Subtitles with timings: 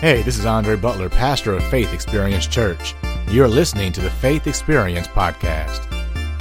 [0.00, 2.94] Hey, this is Andre Butler, pastor of Faith Experience Church.
[3.28, 5.84] You're listening to the Faith Experience Podcast.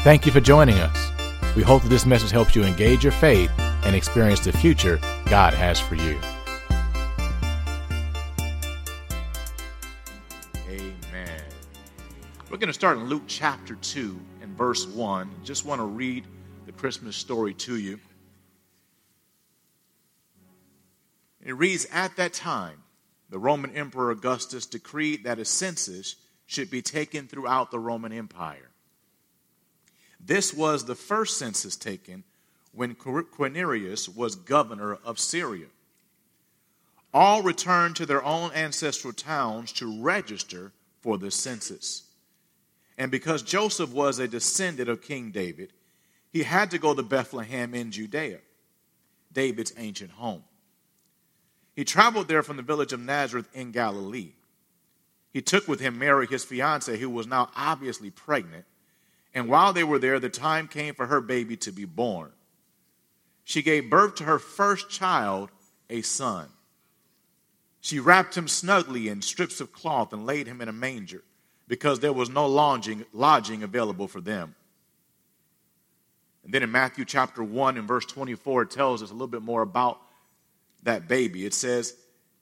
[0.01, 1.11] Thank you for joining us.
[1.57, 5.53] We hope that this message helps you engage your faith and experience the future God
[5.53, 6.17] has for you.
[10.69, 11.43] Amen.
[12.49, 15.29] We're going to start in Luke chapter 2 and verse 1.
[15.43, 16.25] Just want to read
[16.65, 17.99] the Christmas story to you.
[21.43, 22.83] It reads At that time,
[23.29, 28.71] the Roman Emperor Augustus decreed that a census should be taken throughout the Roman Empire.
[30.19, 32.23] This was the first census taken
[32.73, 35.67] when Quirinius was governor of Syria.
[37.13, 42.03] All returned to their own ancestral towns to register for the census.
[42.97, 45.73] And because Joseph was a descendant of King David,
[46.31, 48.39] he had to go to Bethlehem in Judea,
[49.31, 50.43] David's ancient home.
[51.79, 54.33] He traveled there from the village of Nazareth in Galilee.
[55.31, 58.65] He took with him Mary, his fiancee, who was now obviously pregnant.
[59.33, 62.33] And while they were there, the time came for her baby to be born.
[63.45, 65.51] She gave birth to her first child,
[65.89, 66.49] a son.
[67.79, 71.23] She wrapped him snugly in strips of cloth and laid him in a manger
[71.69, 74.53] because there was no lodging, lodging available for them.
[76.43, 79.43] And then in Matthew chapter 1 and verse 24, it tells us a little bit
[79.43, 80.01] more about
[80.83, 81.45] that baby.
[81.45, 81.93] It says,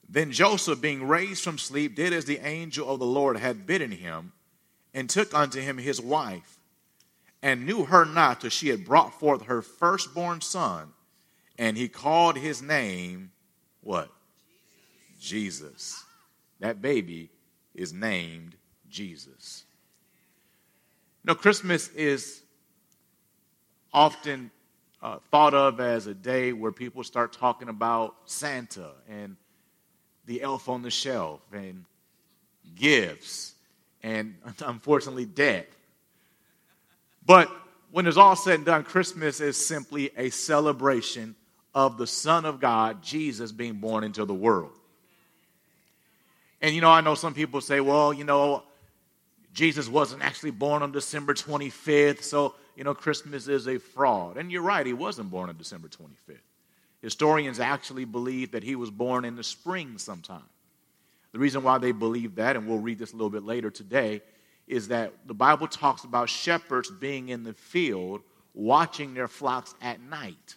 [0.08, 3.92] Then Joseph, being raised from sleep, did as the angel of the Lord had bidden
[3.92, 4.34] him,
[4.94, 6.58] and took unto him his wife,
[7.42, 10.94] and knew her not till she had brought forth her firstborn son,
[11.58, 13.32] and he called his name
[13.82, 14.12] what?
[15.20, 16.04] Jesus.
[16.60, 17.30] That baby
[17.74, 18.56] is named
[18.90, 19.64] Jesus.
[21.24, 22.42] Know, Christmas is
[23.94, 24.50] often
[25.02, 29.36] uh, thought of as a day where people start talking about Santa and
[30.26, 31.86] the elf on the shelf and
[32.76, 33.54] gifts
[34.04, 35.66] and unfortunately death.
[37.26, 37.52] But
[37.92, 41.36] when it's all said and done, Christmas is simply a celebration
[41.76, 44.72] of the Son of God, Jesus, being born into the world.
[46.61, 48.64] And you know, I know some people say, well, you know,
[49.58, 54.38] Jesus wasn't actually born on December 25th, so you know, Christmas is a fraud.
[54.38, 56.38] And you're right, he wasn't born on December 25th.
[57.02, 60.48] Historians actually believe that he was born in the spring sometime.
[61.32, 64.22] The reason why they believe that, and we'll read this a little bit later today,
[64.67, 68.22] is that the Bible talks about shepherds being in the field
[68.54, 70.56] watching their flocks at night.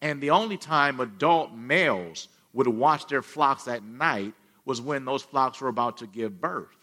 [0.00, 4.32] And the only time adult males would watch their flocks at night
[4.64, 6.81] was when those flocks were about to give birth.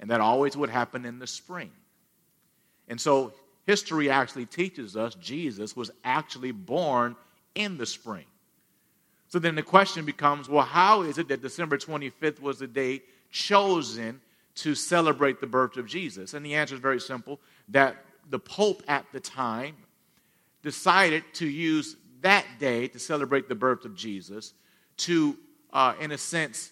[0.00, 1.70] And that always would happen in the spring.
[2.88, 3.32] And so
[3.66, 7.16] history actually teaches us Jesus was actually born
[7.54, 8.26] in the spring.
[9.28, 13.02] So then the question becomes well, how is it that December 25th was the day
[13.30, 14.20] chosen
[14.56, 16.34] to celebrate the birth of Jesus?
[16.34, 17.96] And the answer is very simple that
[18.30, 19.76] the Pope at the time
[20.62, 24.52] decided to use that day to celebrate the birth of Jesus
[24.96, 25.36] to,
[25.72, 26.70] uh, in a sense,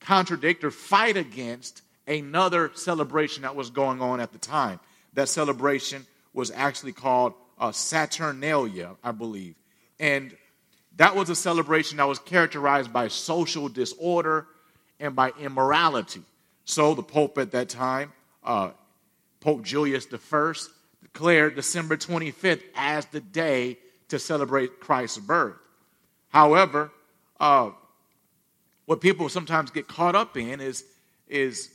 [0.00, 4.80] contradict or fight against another celebration that was going on at the time.
[5.14, 9.54] That celebration was actually called uh, Saturnalia, I believe.
[10.00, 10.36] And
[10.96, 14.46] that was a celebration that was characterized by social disorder
[14.98, 16.22] and by immorality.
[16.64, 18.12] So the Pope at that time,
[18.44, 18.70] uh,
[19.40, 20.52] Pope Julius I,
[21.02, 25.56] declared December 25th as the day to celebrate Christ's birth.
[26.28, 26.90] However,
[27.40, 27.70] uh,
[28.86, 30.84] what people sometimes get caught up in is,
[31.28, 31.70] is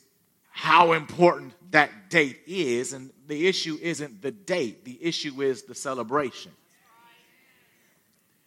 [0.57, 2.91] how important that date is.
[2.91, 6.51] And the issue isn't the date, the issue is the celebration.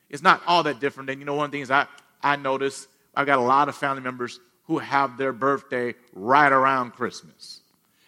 [0.08, 1.08] It's not all that different.
[1.08, 1.86] And you know, one of the things I,
[2.20, 6.94] I notice, I've got a lot of family members who have their birthday right around
[6.94, 7.60] Christmas.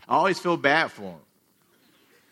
[0.08, 1.20] I always feel bad for them.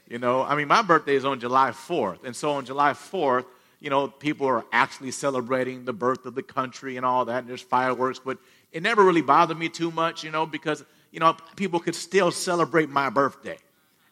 [0.08, 2.24] You know, I mean, my birthday is on July 4th.
[2.24, 3.44] And so on July 4th,
[3.78, 7.48] you know, people are actually celebrating the birth of the country and all that, and
[7.48, 8.38] there's fireworks, but
[8.72, 12.30] it never really bothered me too much, you know, because you know, people could still
[12.30, 13.58] celebrate my birthday.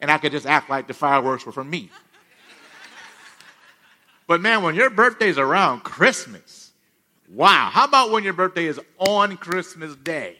[0.01, 1.91] And I could just act like the fireworks were for me.
[4.27, 6.71] But man, when your birthday is around Christmas,
[7.31, 7.71] wow.
[7.73, 10.37] How about when your birthday is on Christmas Day?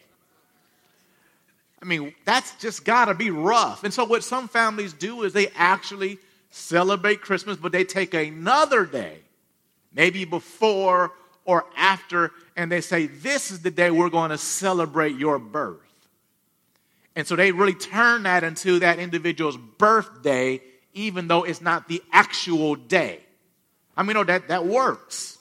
[1.81, 3.83] I mean, that's just got to be rough.
[3.83, 6.19] And so, what some families do is they actually
[6.51, 9.19] celebrate Christmas, but they take another day,
[9.93, 11.11] maybe before
[11.45, 15.88] or after, and they say, This is the day we're to celebrate your birth.
[17.19, 20.61] And so they really turn that into that individual's birthday,
[20.93, 23.19] even though it's not the actual day.
[23.97, 25.37] I mean, no, that, that works.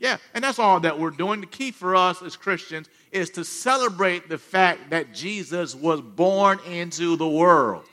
[0.00, 1.40] Yeah, and that's all that we're doing.
[1.40, 6.58] The key for us as Christians is to celebrate the fact that Jesus was born
[6.68, 7.84] into the world.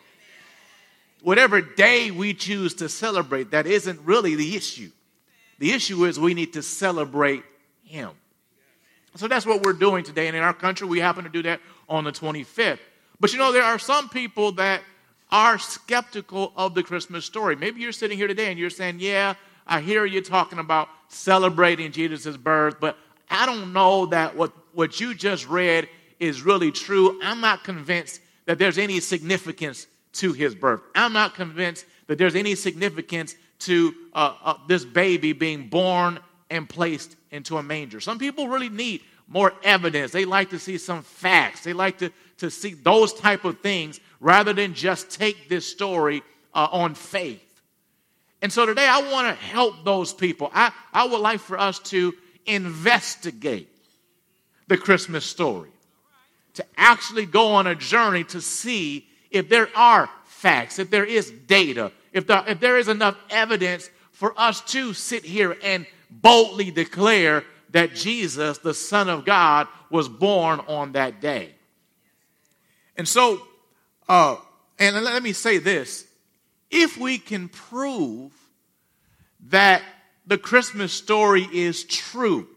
[1.21, 4.89] Whatever day we choose to celebrate, that isn't really the issue.
[5.59, 7.43] The issue is we need to celebrate
[7.83, 8.09] Him.
[9.13, 10.25] So that's what we're doing today.
[10.25, 12.79] And in our country, we happen to do that on the 25th.
[13.21, 14.81] But you know, there are some people that
[15.31, 17.55] are skeptical of the Christmas story.
[17.55, 19.35] Maybe you're sitting here today and you're saying, Yeah,
[19.67, 22.97] I hear you talking about celebrating Jesus' birth, but
[23.29, 25.87] I don't know that what, what you just read
[26.19, 27.19] is really true.
[27.23, 30.81] I'm not convinced that there's any significance to his birth.
[30.95, 36.19] I'm not convinced that there's any significance to uh, uh, this baby being born
[36.49, 37.99] and placed into a manger.
[37.99, 40.11] Some people really need more evidence.
[40.11, 41.63] They like to see some facts.
[41.63, 42.11] They like to,
[42.41, 46.23] to see those type of things rather than just take this story
[46.55, 47.61] uh, on faith.
[48.41, 50.49] And so today I want to help those people.
[50.51, 52.13] I, I would like for us to
[52.47, 53.69] investigate
[54.67, 55.69] the Christmas story,
[56.55, 61.29] to actually go on a journey to see if there are facts, if there is
[61.29, 66.71] data, if there, if there is enough evidence for us to sit here and boldly
[66.71, 71.53] declare that Jesus, the Son of God, was born on that day.
[73.01, 73.41] And so,
[74.07, 74.35] uh,
[74.77, 76.05] and let me say this
[76.69, 78.31] if we can prove
[79.47, 79.81] that
[80.27, 82.47] the Christmas story is true,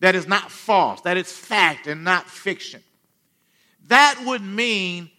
[0.00, 2.82] that is not false, that it's fact and not fiction,
[3.88, 5.10] that would mean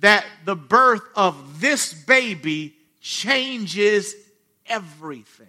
[0.00, 4.12] that the birth of this baby changes
[4.66, 5.46] everything.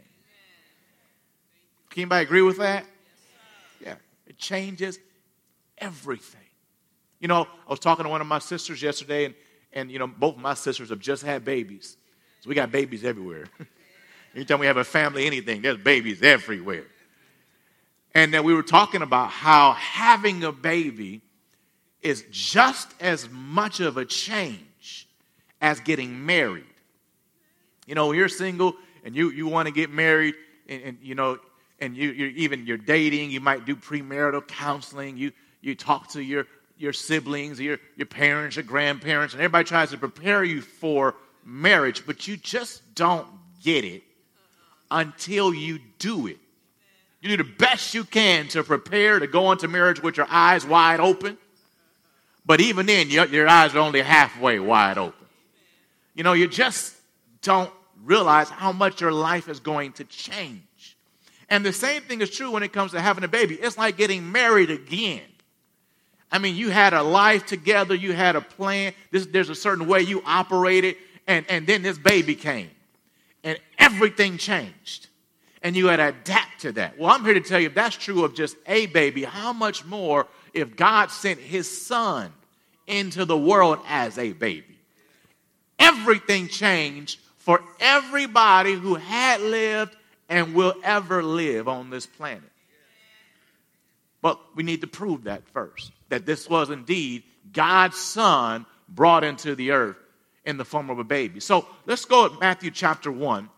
[1.90, 2.86] Can anybody agree with that?
[3.84, 3.96] Yeah,
[4.28, 5.00] it changes
[5.80, 6.43] everything.
[7.24, 9.36] You know, I was talking to one of my sisters yesterday, and,
[9.72, 11.96] and you know, both my sisters have just had babies.
[12.42, 13.46] So we got babies everywhere.
[14.36, 16.84] Anytime we have a family, anything, there's babies everywhere.
[18.14, 21.22] And then we were talking about how having a baby
[22.02, 25.08] is just as much of a change
[25.62, 26.66] as getting married.
[27.88, 30.36] You know, you're single and you, you want to get married,
[30.68, 31.38] and, and you know,
[31.80, 35.32] and you, you're even you're dating, you might do premarital counseling, you,
[35.62, 36.48] you talk to your
[36.78, 41.16] your siblings, your, your parents, your grandparents, and everybody tries to prepare you for
[41.46, 43.28] marriage, but you just don't
[43.64, 44.04] get it
[44.92, 46.38] until you do it.
[47.22, 50.66] You do the best you can to prepare to go into marriage with your eyes
[50.66, 51.38] wide open,
[52.46, 55.26] but even then, your, your eyes are only halfway wide open.
[56.14, 56.94] You know, you just
[57.42, 57.72] don't
[58.04, 60.98] realize how much your life is going to change.
[61.50, 63.56] And the same thing is true when it comes to having a baby.
[63.56, 65.22] It's like getting married again.
[66.34, 68.94] I mean, you had a life together, you had a plan.
[69.12, 70.96] This, there's a certain way you operated,
[71.28, 72.72] and, and then this baby came,
[73.44, 75.10] and everything changed.
[75.62, 76.98] And you had to adapt to that.
[76.98, 79.86] Well, I'm here to tell you if that's true of just a baby, how much
[79.86, 80.26] more
[80.56, 82.34] if God sent his son
[82.88, 84.80] into the world as a baby?
[85.78, 89.96] Everything changed for everybody who had lived
[90.30, 92.42] and will ever live on this planet.
[94.24, 99.56] But we need to prove that first that this was indeed God's Son brought into
[99.56, 99.98] the earth
[100.46, 101.40] in the form of a baby.
[101.40, 103.50] So let's go at Matthew chapter 1.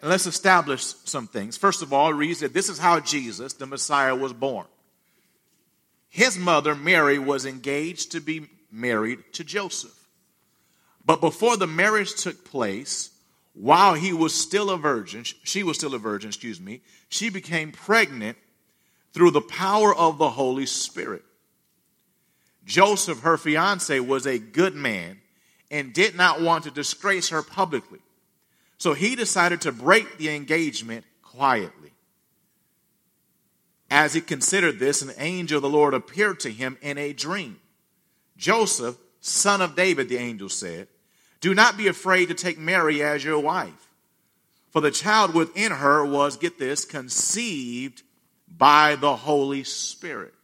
[0.00, 1.58] And let's establish some things.
[1.58, 4.66] First of all, it reads that this is how Jesus, the Messiah, was born.
[6.08, 10.08] His mother, Mary, was engaged to be married to Joseph.
[11.04, 13.10] But before the marriage took place,
[13.52, 17.72] while he was still a virgin, she was still a virgin, excuse me, she became
[17.72, 18.38] pregnant
[19.16, 21.24] through the power of the Holy Spirit.
[22.66, 25.22] Joseph, her fiance, was a good man
[25.70, 28.00] and did not want to disgrace her publicly.
[28.76, 31.92] So he decided to break the engagement quietly.
[33.90, 37.58] As he considered this, an angel of the Lord appeared to him in a dream.
[38.36, 40.88] Joseph, son of David, the angel said,
[41.40, 43.88] Do not be afraid to take Mary as your wife,
[44.68, 48.02] for the child within her was, get this, conceived
[48.56, 50.34] by the Holy Spirit.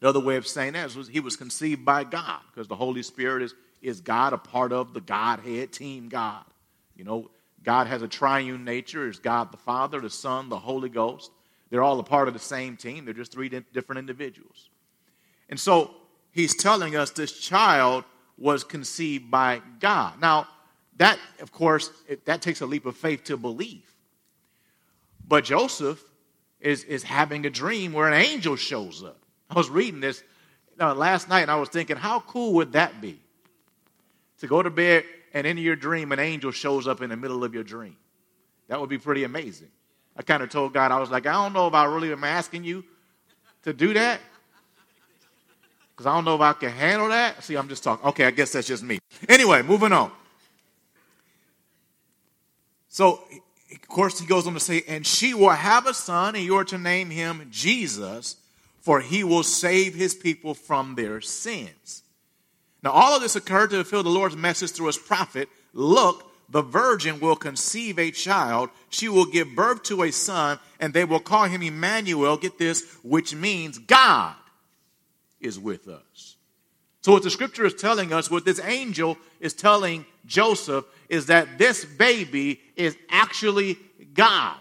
[0.00, 3.42] Another way of saying that is he was conceived by God because the Holy Spirit
[3.42, 6.44] is, is God, a part of the Godhead team God.
[6.94, 7.30] You know,
[7.62, 9.08] God has a triune nature.
[9.08, 11.30] It's God the Father, the Son, the Holy Ghost.
[11.70, 13.04] They're all a part of the same team.
[13.04, 14.68] They're just three different individuals.
[15.48, 15.92] And so
[16.30, 18.04] he's telling us this child
[18.38, 20.20] was conceived by God.
[20.20, 20.46] Now,
[20.98, 23.90] that, of course, it, that takes a leap of faith to believe.
[25.26, 26.02] But Joseph
[26.60, 29.18] is, is having a dream where an angel shows up.
[29.50, 30.22] I was reading this
[30.80, 33.20] uh, last night and I was thinking, how cool would that be?
[34.40, 37.44] To go to bed and in your dream, an angel shows up in the middle
[37.44, 37.96] of your dream.
[38.68, 39.68] That would be pretty amazing.
[40.16, 42.24] I kind of told God, I was like, I don't know if I really am
[42.24, 42.84] asking you
[43.62, 44.20] to do that.
[45.90, 47.42] Because I don't know if I can handle that.
[47.42, 48.06] See, I'm just talking.
[48.08, 48.98] Okay, I guess that's just me.
[49.28, 50.10] Anyway, moving on.
[52.88, 53.24] So,
[53.82, 56.56] of course, he goes on to say, And she will have a son, and you
[56.56, 58.36] are to name him Jesus,
[58.80, 62.02] for he will save his people from their sins.
[62.82, 66.62] Now, all of this occurred to fulfill the Lord's message through his prophet Look, the
[66.62, 68.70] virgin will conceive a child.
[68.88, 72.36] She will give birth to a son, and they will call him Emmanuel.
[72.36, 74.34] Get this, which means God
[75.40, 76.36] is with us.
[77.02, 81.58] So, what the scripture is telling us, what this angel is telling Joseph, is that
[81.58, 83.78] this baby is actually
[84.12, 84.56] God.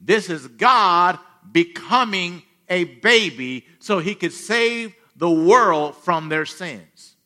[0.00, 1.18] This is God
[1.50, 7.16] becoming a baby so he could save the world from their sins.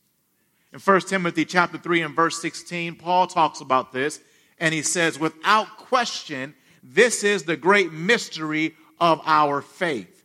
[0.73, 4.21] In 1 Timothy chapter 3 and verse 16, Paul talks about this
[4.59, 10.25] and he says, without question, this is the great mystery of our faith.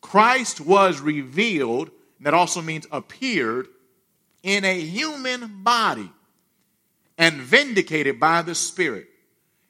[0.00, 3.68] Christ was revealed, that also means appeared,
[4.42, 6.10] in a human body
[7.18, 9.06] and vindicated by the Spirit.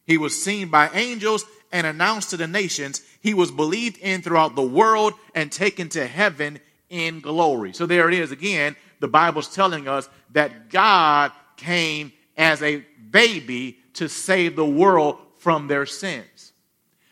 [0.06, 3.02] He was seen by angels and announced to the nations.
[3.20, 7.72] He was believed in throughout the world and taken to heaven in glory.
[7.72, 8.76] So there it is again.
[9.00, 15.66] The Bible's telling us that God came as a baby to save the world from
[15.66, 16.52] their sins.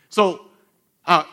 [0.09, 0.47] So
[1.07, 1.25] uh,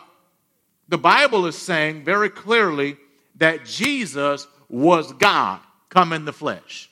[0.88, 2.96] the Bible is saying very clearly
[3.36, 5.60] that Jesus was God
[5.96, 6.90] come in the flesh.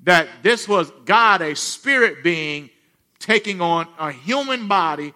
[0.00, 2.68] That this was God, a spirit being,
[3.18, 5.14] taking on a human body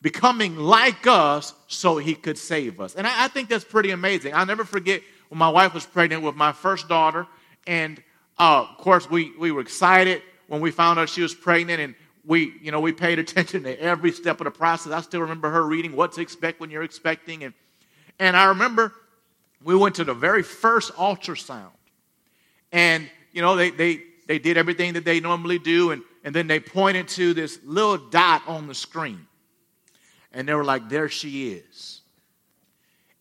[0.00, 2.94] becoming like us so he could save us.
[2.94, 4.34] And I, I, think that's pretty amazing.
[4.34, 7.26] I'll never forget when my wife was pregnant with my first daughter.
[7.66, 8.00] And
[8.38, 11.80] uh, of course, we, we were excited when we found out she was pregnant.
[11.80, 14.92] And we, you know, we paid attention to every step of the process.
[14.92, 17.42] I still remember her reading what to expect when you're expecting.
[17.42, 17.54] And,
[18.20, 18.92] and I remember
[19.64, 21.72] we went to the very first ultrasound.
[22.72, 25.90] And, you know, they, they, they did everything that they normally do.
[25.90, 29.26] And, and then they pointed to this little dot on the screen
[30.32, 32.02] and they were like, there she is.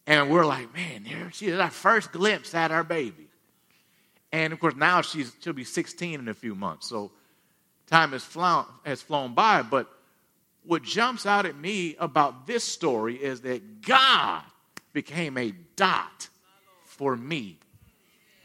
[0.05, 3.27] And we're like, man, there she is, our first glimpse at our baby.
[4.31, 6.87] And of course, now she's, she'll be 16 in a few months.
[6.87, 7.11] So
[7.87, 9.61] time has flown, has flown by.
[9.63, 9.89] But
[10.63, 14.43] what jumps out at me about this story is that God
[14.93, 16.29] became a dot
[16.83, 17.57] for me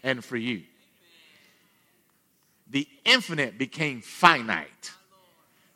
[0.03, 0.63] and for you.
[2.73, 4.91] The infinite became finite,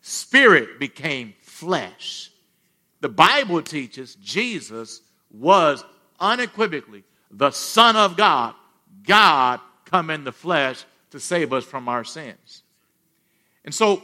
[0.02, 2.30] spirit became flesh.
[3.00, 5.00] The Bible teaches Jesus
[5.30, 5.84] was
[6.18, 8.54] unequivocally the Son of God,
[9.04, 12.62] God come in the flesh to save us from our sins.
[13.64, 14.02] And so,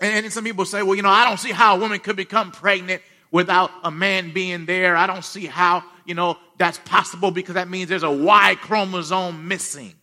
[0.00, 2.52] and some people say, well, you know, I don't see how a woman could become
[2.52, 4.96] pregnant without a man being there.
[4.96, 9.48] I don't see how, you know, that's possible because that means there's a Y chromosome
[9.48, 9.94] missing.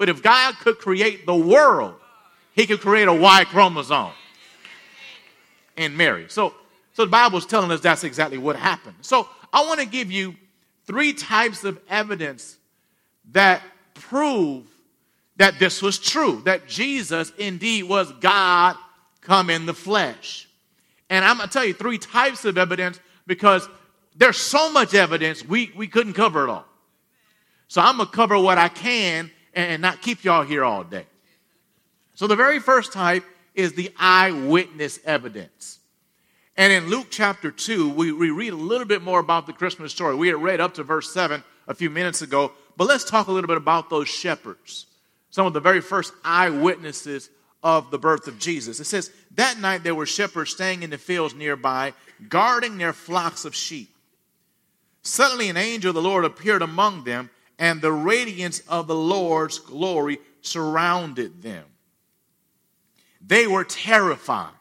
[0.00, 1.94] But if God could create the world,
[2.54, 4.12] he could create a Y chromosome
[5.76, 6.24] in Mary.
[6.30, 6.54] So
[6.94, 8.96] so the Bible is telling us that's exactly what happened.
[9.02, 10.36] So I want to give you
[10.86, 12.56] three types of evidence
[13.32, 13.60] that
[13.92, 14.64] prove
[15.36, 18.76] that this was true, that Jesus indeed was God
[19.20, 20.48] come in the flesh.
[21.10, 23.68] And I'm going to tell you three types of evidence because
[24.16, 26.64] there's so much evidence we, we couldn't cover it all.
[27.68, 31.06] So I'm going to cover what I can and not keep y'all here all day.
[32.14, 35.78] So the very first type is the eyewitness evidence.
[36.56, 39.92] And in Luke chapter 2, we, we read a little bit more about the Christmas
[39.92, 40.14] story.
[40.14, 43.32] We had read up to verse 7 a few minutes ago, but let's talk a
[43.32, 44.86] little bit about those shepherds,
[45.30, 47.30] some of the very first eyewitnesses
[47.62, 48.80] of the birth of Jesus.
[48.80, 51.94] It says, That night there were shepherds staying in the fields nearby,
[52.28, 53.90] guarding their flocks of sheep.
[55.02, 57.30] Suddenly an angel of the Lord appeared among them,
[57.60, 61.64] and the radiance of the Lord's glory surrounded them.
[63.24, 64.54] They were terrified.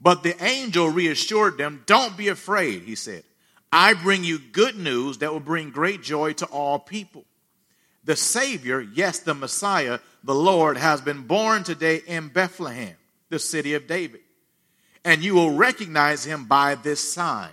[0.00, 3.24] But the angel reassured them, Don't be afraid, he said.
[3.72, 7.24] I bring you good news that will bring great joy to all people.
[8.04, 12.94] The Savior, yes, the Messiah, the Lord, has been born today in Bethlehem,
[13.28, 14.20] the city of David.
[15.04, 17.50] And you will recognize him by this sign.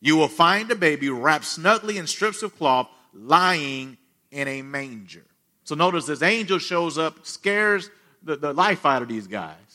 [0.00, 3.96] You will find a baby wrapped snugly in strips of cloth, lying
[4.30, 5.24] in a manger.
[5.64, 7.90] So notice this angel shows up, scares
[8.22, 9.72] the, the life out of these guys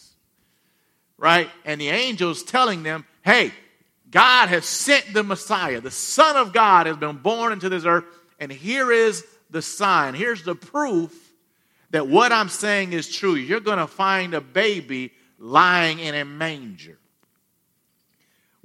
[1.18, 1.50] right?
[1.66, 3.52] And the angels telling them, hey,
[4.10, 5.82] God has sent the Messiah.
[5.82, 8.06] The Son of God has been born into this earth.
[8.40, 10.14] And here is the sign.
[10.14, 11.14] Here's the proof
[11.90, 13.36] that what I'm saying is true.
[13.36, 16.98] You're going to find a baby lying in a manger.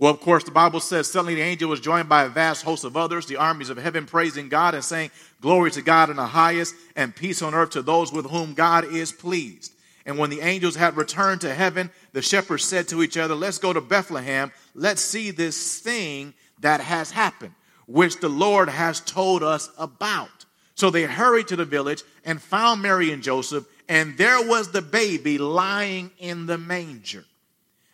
[0.03, 2.83] Well, of course, the Bible says suddenly the angel was joined by a vast host
[2.83, 6.27] of others, the armies of heaven, praising God and saying, Glory to God in the
[6.27, 9.73] highest, and peace on earth to those with whom God is pleased.
[10.05, 13.59] And when the angels had returned to heaven, the shepherds said to each other, Let's
[13.59, 14.51] go to Bethlehem.
[14.75, 17.55] Let's see this thing that has happened,
[17.87, 20.47] which the Lord has told us about.
[20.75, 24.83] So they hurried to the village and found Mary and Joseph, and there was the
[24.83, 27.25] baby lying in the manger.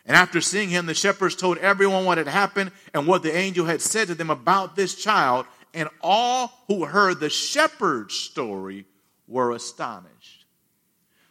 [0.09, 3.67] And after seeing him, the shepherds told everyone what had happened and what the angel
[3.67, 5.45] had said to them about this child.
[5.75, 8.85] And all who heard the shepherd's story
[9.27, 10.45] were astonished.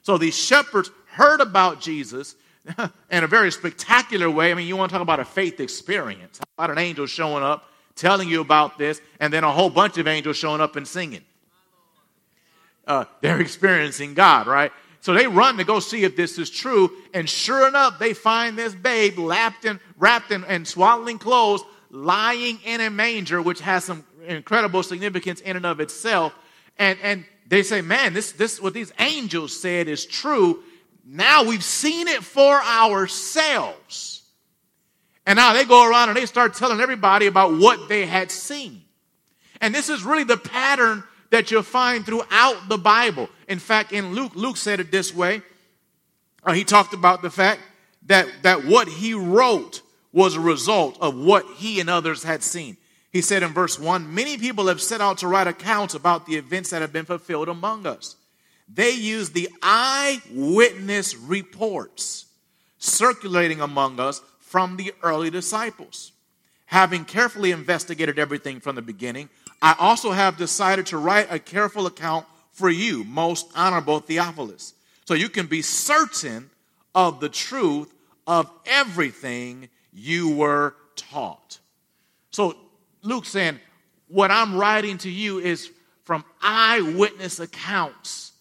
[0.03, 2.37] So these shepherds heard about Jesus
[3.11, 4.53] in a very spectacular way.
[4.53, 6.39] I mean, you want to talk about a faith experience.
[6.57, 7.65] About an angel showing up,
[7.97, 11.25] telling you about this, and then a whole bunch of angels showing up and singing?
[12.87, 14.71] Uh, they're experiencing God, right?
[15.01, 16.91] So they run to go see if this is true.
[17.15, 22.59] And sure enough, they find this babe wrapped in, wrapped in, in swaddling clothes, lying
[22.65, 26.35] in a manger, which has some incredible significance in and of itself.
[26.79, 30.63] And, and they say, man, this, this, what these angels said is true.
[31.07, 34.23] Now we've seen it for ourselves.
[35.27, 38.83] And now they go around and they start telling everybody about what they had seen.
[39.61, 43.29] And this is really the pattern that you'll find throughout the Bible.
[43.49, 45.43] In fact, in Luke, Luke said it this way.
[46.45, 47.61] Uh, he talked about the fact
[48.07, 52.77] that, that what he wrote was a result of what he and others had seen.
[53.11, 56.37] He said in verse 1 Many people have set out to write accounts about the
[56.37, 58.17] events that have been fulfilled among us.
[58.73, 62.27] They use the eyewitness reports
[62.79, 66.13] circulating among us from the early disciples.
[66.67, 69.31] Having carefully investigated everything from the beginning,
[69.63, 72.27] I also have decided to write a careful account
[72.59, 74.75] for you, most honorable Theophilus,
[75.05, 76.51] so you can be certain
[76.95, 77.95] of the truth
[78.27, 81.59] of everything you were taught.
[82.31, 82.57] So
[83.03, 83.61] Luke saying,
[84.09, 85.71] what I'm writing to you is
[86.05, 88.33] from eyewitness accounts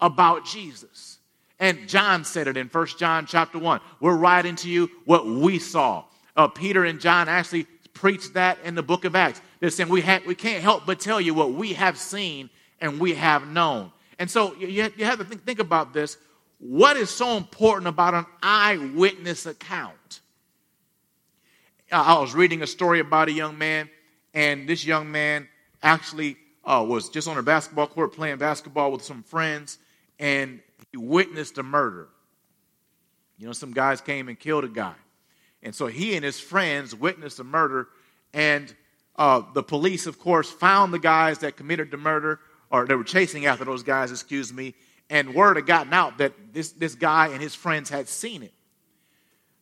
[0.00, 1.18] about Jesus.
[1.58, 3.80] And John said it in First John chapter 1.
[4.00, 6.04] We're writing to you what we saw.
[6.36, 9.40] Uh, Peter and John actually preached that in the book of Acts.
[9.60, 13.00] They're saying we, have, we can't help but tell you what we have seen and
[13.00, 13.92] we have known.
[14.18, 16.16] And so you, have to think, think about this.
[16.58, 20.20] What is so important about an eyewitness account?
[21.90, 23.88] I was reading a story about a young man,
[24.32, 25.48] and this young man
[25.82, 29.78] actually uh, was just on a basketball court playing basketball with some friends,
[30.18, 30.60] and
[30.90, 32.08] he witnessed a murder.
[33.38, 34.94] You know, some guys came and killed a guy.
[35.62, 37.88] And so he and his friends witnessed a murder,
[38.32, 38.74] and
[39.16, 42.40] uh, the police, of course, found the guys that committed the murder,
[42.74, 44.74] or they were chasing after those guys, excuse me,
[45.08, 48.52] and word had gotten out that this, this guy and his friends had seen it.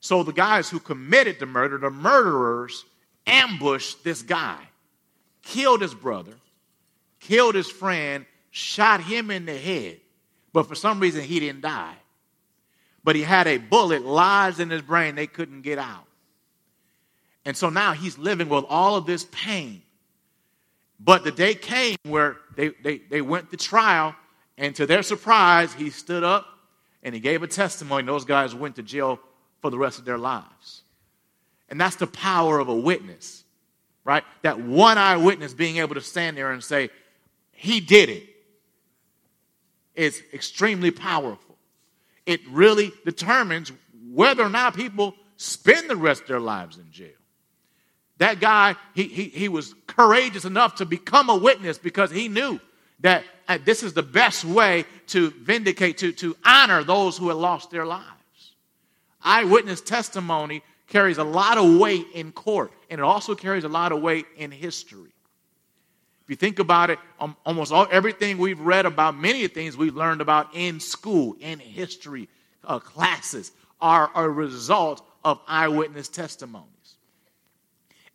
[0.01, 2.85] So the guys who committed the murder, the murderers,
[3.27, 4.59] ambushed this guy,
[5.43, 6.33] killed his brother,
[7.21, 10.01] killed his friend, shot him in the head,
[10.53, 11.95] but for some reason he didn't die.
[13.05, 16.07] But he had a bullet lodged in his brain they couldn't get out.
[17.45, 19.83] And so now he's living with all of this pain.
[21.05, 24.15] But the day came where they, they, they went to trial,
[24.57, 26.47] and to their surprise, he stood up
[27.03, 28.07] and he gave a testimony.
[28.07, 29.19] Those guys went to jail
[29.61, 30.83] for the rest of their lives.
[31.69, 33.43] And that's the power of a witness,
[34.05, 34.23] right?
[34.43, 36.91] That one eyewitness being able to stand there and say,
[37.51, 38.29] He did it,
[39.95, 41.57] is extremely powerful.
[42.27, 43.73] It really determines
[44.11, 47.11] whether or not people spend the rest of their lives in jail.
[48.23, 52.61] That guy, he, he, he was courageous enough to become a witness because he knew
[53.01, 57.37] that uh, this is the best way to vindicate, to, to honor those who had
[57.37, 58.07] lost their lives.
[59.25, 63.91] Eyewitness testimony carries a lot of weight in court, and it also carries a lot
[63.91, 65.11] of weight in history.
[66.23, 69.97] If you think about it, um, almost all, everything we've read about, many things we've
[69.97, 72.29] learned about in school, in history
[72.63, 76.72] uh, classes, are a result of eyewitness testimony.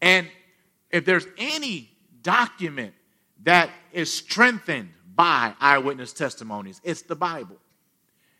[0.01, 0.27] And
[0.91, 1.89] if there's any
[2.21, 2.93] document
[3.43, 7.57] that is strengthened by eyewitness testimonies, it's the Bible.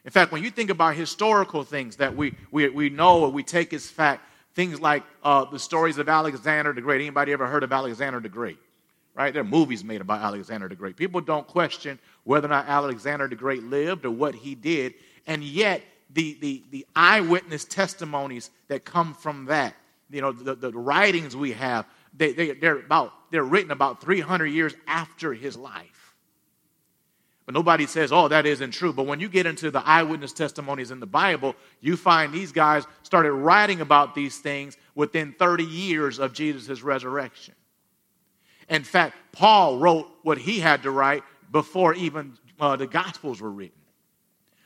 [0.06, 3.44] In fact, when you think about historical things that we, we, we know or we
[3.44, 7.02] take as fact, things like uh, the stories of Alexander the Great.
[7.02, 8.58] Anybody ever heard of Alexander the Great?
[9.14, 9.34] Right?
[9.34, 10.96] There are movies made about Alexander the Great.
[10.96, 14.94] People don't question whether or not Alexander the Great lived or what he did,
[15.28, 19.76] and yet the, the, the eyewitness testimonies that come from that
[20.10, 24.48] you know, the, the writings we have, they, they, they're, about, they're written about 300
[24.48, 26.16] years after his life.
[27.46, 28.92] But nobody says, oh, that isn't true.
[28.92, 32.86] But when you get into the eyewitness testimonies in the Bible, you find these guys
[33.04, 37.54] started writing about these things within 30 years of Jesus' resurrection.
[38.70, 43.52] In fact, Paul wrote what he had to write before even uh, the Gospels were
[43.52, 43.80] written.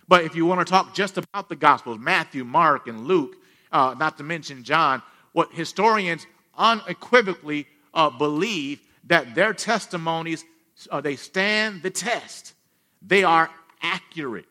[0.07, 3.35] But if you want to talk just about the Gospels, Matthew, Mark, and Luke,
[3.71, 6.25] uh, not to mention John, what historians
[6.57, 10.45] unequivocally uh, believe that their testimonies
[10.89, 12.53] uh, they stand the test
[13.01, 13.49] they are
[13.81, 14.45] accurate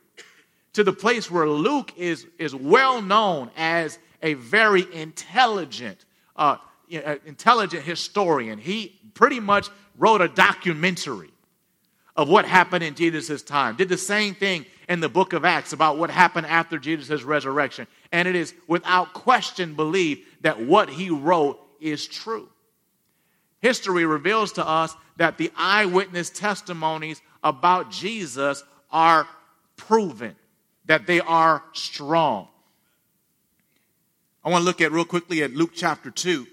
[0.72, 6.04] to the place where Luke is, is well known as a very intelligent,
[6.36, 6.56] uh,
[7.26, 8.58] intelligent historian.
[8.58, 11.30] He pretty much wrote a documentary
[12.16, 13.76] of what happened in Jesus' time.
[13.76, 17.86] Did the same thing in the book of Acts about what happened after Jesus' resurrection.
[18.12, 22.48] And it is without question believed that what he wrote is true.
[23.60, 29.26] History reveals to us that the eyewitness testimonies about Jesus are
[29.76, 30.34] proven,
[30.86, 32.48] that they are strong.
[34.44, 36.46] I want to look at real quickly at Luke chapter 2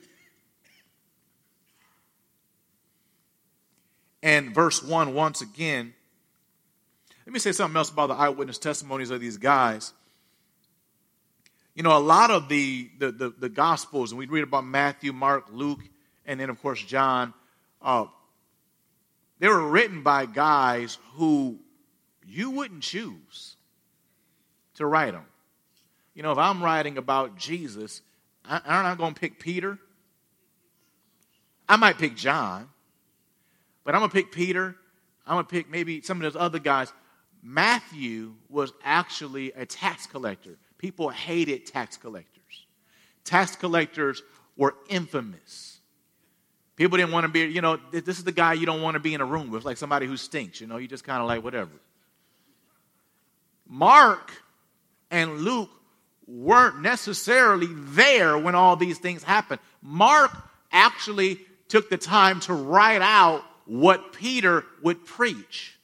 [4.22, 5.94] and verse 1 once again.
[7.26, 9.94] Let me say something else about the eyewitness testimonies of these guys.
[11.78, 15.14] You know, a lot of the, the, the, the Gospels, and we read about Matthew,
[15.14, 15.82] Mark, Luke,
[16.26, 17.36] and then, of course, John,
[17.84, 18.08] uh,
[19.38, 21.60] they were written by guys who
[22.26, 23.58] you wouldn't choose
[24.74, 25.28] to write them.
[26.16, 28.02] You know, if I'm writing about Jesus,
[28.44, 29.78] I, I'm not going to pick Peter.
[31.70, 32.70] I might pick John,
[33.84, 34.76] but I'm going to pick Peter.
[35.28, 36.92] I'm going to pick maybe some of those other guys.
[37.44, 40.58] Matthew was actually a tax collector.
[40.78, 42.66] People hated tax collectors.
[43.24, 44.22] Tax collectors
[44.56, 45.80] were infamous.
[46.76, 49.00] People didn't want to be, you know, this is the guy you don't want to
[49.00, 51.28] be in a room with, like somebody who stinks, you know, you just kind of
[51.28, 51.72] like whatever.
[53.68, 54.32] Mark
[55.10, 55.70] and Luke
[56.28, 59.60] weren't necessarily there when all these things happened.
[59.82, 60.32] Mark
[60.72, 65.77] actually took the time to write out what Peter would preach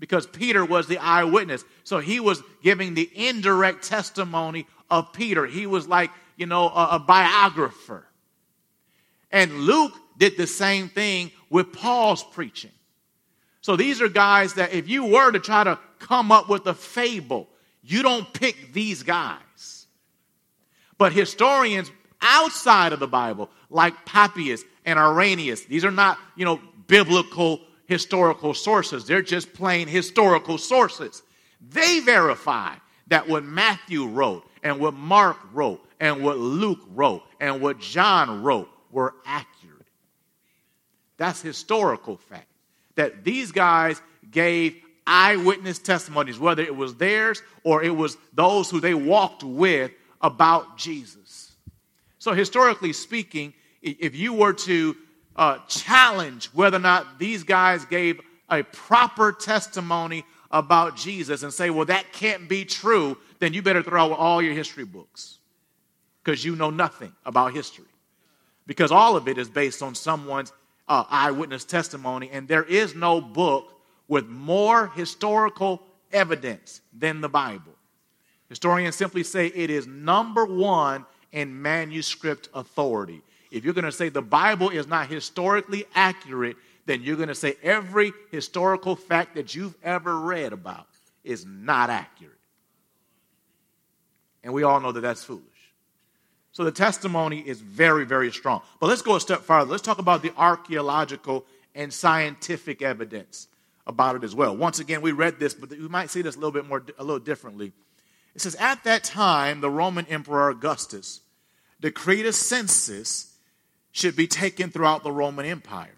[0.00, 1.64] because Peter was the eyewitness.
[1.84, 5.46] So he was giving the indirect testimony of Peter.
[5.46, 8.06] He was like, you know, a, a biographer.
[9.30, 12.72] And Luke did the same thing with Paul's preaching.
[13.60, 16.74] So these are guys that if you were to try to come up with a
[16.74, 17.46] fable,
[17.82, 19.86] you don't pick these guys.
[20.96, 21.90] But historians
[22.22, 28.54] outside of the Bible, like Papias and Irenaeus, these are not, you know, biblical historical
[28.54, 29.04] sources.
[29.04, 31.24] They're just plain historical sources.
[31.60, 32.76] They verify
[33.08, 38.44] that what Matthew wrote and what Mark wrote and what Luke wrote and what John
[38.44, 39.88] wrote were accurate.
[41.16, 42.46] That's historical fact.
[42.94, 44.00] That these guys
[44.30, 49.90] gave eyewitness testimonies, whether it was theirs or it was those who they walked with
[50.20, 51.56] about Jesus.
[52.20, 54.96] So, historically speaking, if you were to
[55.36, 61.70] uh, challenge whether or not these guys gave a proper testimony about Jesus and say,
[61.70, 65.38] well, that can't be true, then you better throw out all your history books
[66.22, 67.84] because you know nothing about history.
[68.66, 70.52] Because all of it is based on someone's
[70.88, 75.80] uh, eyewitness testimony, and there is no book with more historical
[76.12, 77.72] evidence than the Bible.
[78.48, 83.22] Historians simply say it is number one in manuscript authority.
[83.50, 87.34] If you're going to say the Bible is not historically accurate, then you're going to
[87.34, 90.86] say every historical fact that you've ever read about
[91.24, 92.34] is not accurate.
[94.42, 95.44] And we all know that that's foolish.
[96.52, 98.62] So the testimony is very, very strong.
[98.80, 99.70] But let's go a step farther.
[99.70, 103.48] Let's talk about the archaeological and scientific evidence
[103.86, 104.56] about it as well.
[104.56, 107.04] Once again, we read this, but we might see this a little bit more, a
[107.04, 107.72] little differently.
[108.34, 111.20] It says, At that time, the Roman Emperor Augustus
[111.80, 113.29] decreed a census
[113.92, 115.96] should be taken throughout the Roman Empire.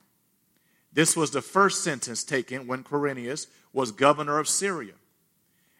[0.92, 4.92] This was the first census taken when Quirinius was governor of Syria.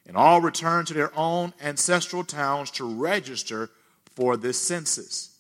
[0.07, 3.71] And all returned to their own ancestral towns to register
[4.15, 5.37] for this census.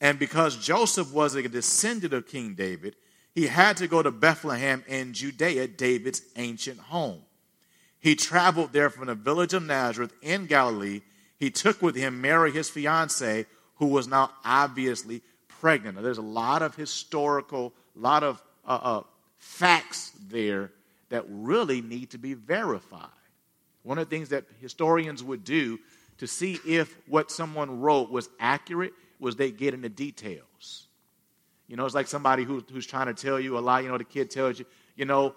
[0.00, 2.96] And because Joseph was a descendant of King David,
[3.34, 7.20] he had to go to Bethlehem in Judea, David's ancient home.
[8.00, 11.02] He traveled there from the village of Nazareth in Galilee.
[11.38, 13.44] He took with him Mary, his fiancee,
[13.76, 15.20] who was now obviously
[15.60, 15.96] pregnant.
[15.96, 19.02] Now, there's a lot of historical, a lot of uh, uh,
[19.36, 20.72] facts there
[21.10, 23.08] that really need to be verified.
[23.82, 25.78] One of the things that historians would do
[26.18, 30.86] to see if what someone wrote was accurate was they get into details.
[31.68, 33.80] You know, it's like somebody who, who's trying to tell you a lie.
[33.80, 35.34] You know, the kid tells you, you know,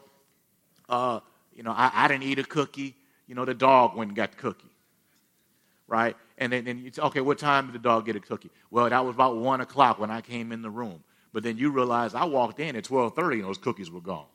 [0.90, 1.20] uh,
[1.54, 2.96] you know, I, I didn't eat a cookie.
[3.28, 4.73] You know, the dog went and got the cookie.
[5.88, 6.16] Right?
[6.38, 8.50] And then, you say, okay, what time did the dog get a cookie?
[8.72, 11.04] Well, that was about 1 o'clock when I came in the room.
[11.34, 14.26] But then you realize I walked in at 12.30 and those cookies were gone.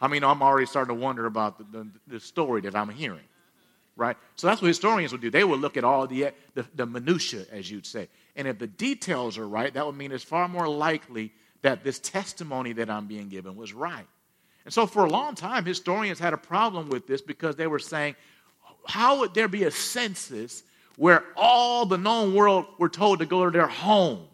[0.00, 3.24] I mean, I'm already starting to wonder about the, the, the story that I'm hearing.
[3.96, 4.16] Right?
[4.34, 5.30] So that's what historians would do.
[5.30, 8.08] They would look at all the, the, the minutiae, as you'd say.
[8.34, 11.98] And if the details are right, that would mean it's far more likely that this
[11.98, 14.06] testimony that I'm being given was right.
[14.66, 17.78] And so for a long time, historians had a problem with this because they were
[17.78, 18.16] saying,
[18.86, 20.62] how would there be a census
[20.96, 24.26] where all the known world were told to go to their home?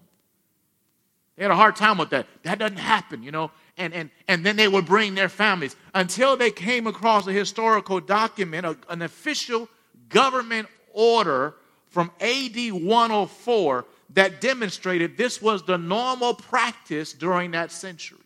[1.37, 2.27] They had a hard time with that.
[2.43, 3.51] That doesn't happen, you know.
[3.79, 8.01] And, and, and then they would bring their families until they came across a historical
[8.01, 9.69] document, a, an official
[10.09, 11.55] government order
[11.89, 18.19] from AD 104 that demonstrated this was the normal practice during that century.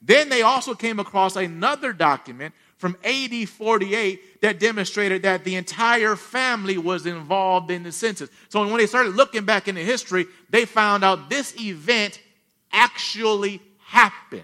[0.00, 6.16] Then they also came across another document from AD 48 that demonstrated that the entire
[6.16, 8.28] family was involved in the census.
[8.48, 12.20] So when they started looking back into history, they found out this event
[12.72, 14.42] actually happened.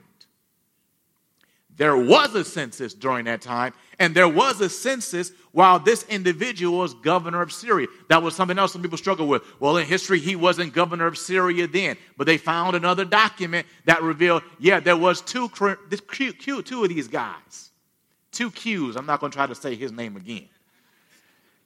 [1.74, 6.78] There was a census during that time, and there was a census while this individual
[6.78, 7.88] was governor of Syria.
[8.08, 9.42] That was something else some people struggle with.
[9.58, 14.00] Well, in history, he wasn't governor of Syria then, but they found another document that
[14.00, 17.67] revealed, yeah, there was two, two of these guys.
[18.38, 18.96] Two Qs.
[18.96, 20.48] I'm not going to try to say his name again.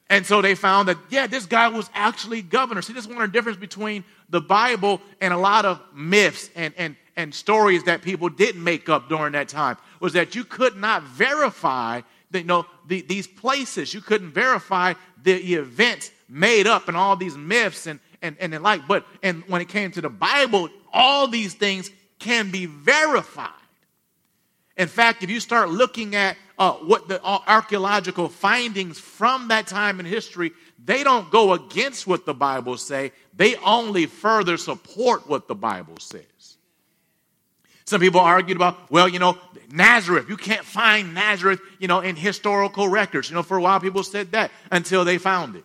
[0.09, 2.81] And so they found that, yeah, this guy was actually governor.
[2.81, 6.49] See, this is one of the difference between the Bible and a lot of myths
[6.57, 10.45] and, and, and stories that people didn't make up during that time was that you
[10.45, 13.93] could not verify the, you know, the, these places.
[13.93, 18.61] You couldn't verify the events made up and all these myths and, and, and the
[18.61, 18.89] like.
[18.89, 23.51] But and when it came to the Bible, all these things can be verified.
[24.79, 29.67] In fact, if you start looking at uh, what the uh, archaeological findings from that
[29.67, 30.53] time in history,
[30.85, 33.11] they don't go against what the Bible say.
[33.37, 36.23] They only further support what the Bible says.
[37.85, 39.37] Some people argued about, well, you know,
[39.73, 40.29] Nazareth.
[40.29, 43.29] You can't find Nazareth, you know, in historical records.
[43.29, 45.65] You know, for a while people said that until they found it.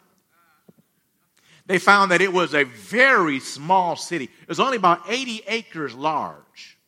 [1.68, 4.24] They found that it was a very small city.
[4.24, 6.80] It was only about 80 acres large.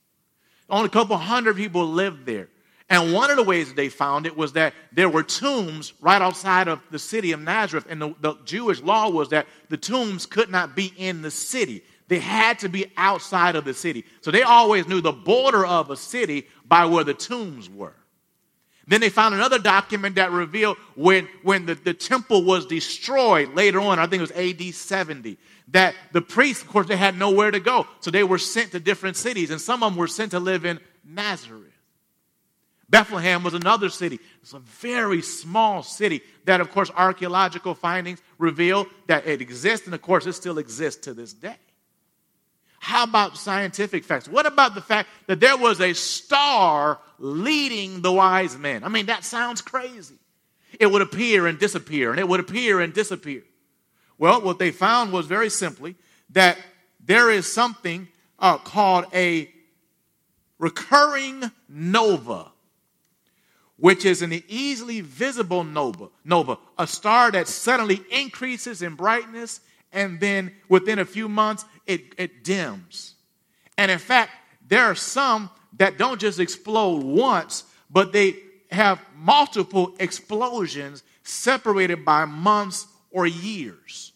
[0.68, 2.48] Only a couple hundred people lived there.
[2.90, 6.22] And one of the ways that they found it was that there were tombs right
[6.22, 7.86] outside of the city of Nazareth.
[7.88, 11.84] And the, the Jewish law was that the tombs could not be in the city.
[12.08, 14.06] They had to be outside of the city.
[14.22, 17.94] So they always knew the border of a city by where the tombs were.
[18.88, 23.80] Then they found another document that revealed when, when the, the temple was destroyed later
[23.80, 27.52] on, I think it was AD 70, that the priests, of course, they had nowhere
[27.52, 27.86] to go.
[28.00, 30.66] So they were sent to different cities, and some of them were sent to live
[30.66, 31.69] in Nazareth.
[32.90, 34.20] Bethlehem was another city.
[34.42, 39.94] It's a very small city that, of course, archaeological findings reveal that it exists, and
[39.94, 41.58] of course, it still exists to this day.
[42.80, 44.28] How about scientific facts?
[44.28, 48.84] What about the fact that there was a star leading the wise men?
[48.84, 50.16] I mean, that sounds crazy.
[50.80, 53.44] It would appear and disappear, and it would appear and disappear.
[54.18, 55.96] Well, what they found was very simply
[56.32, 56.58] that
[57.04, 58.08] there is something
[58.40, 59.52] uh, called a
[60.58, 62.52] recurring nova,
[63.80, 69.62] which is an easily visible nova, nova, a star that suddenly increases in brightness
[69.92, 73.16] and then within a few months it, it dims.
[73.78, 74.32] And in fact,
[74.68, 78.36] there are some that don't just explode once, but they
[78.72, 84.12] have multiple explosions separated by months or years.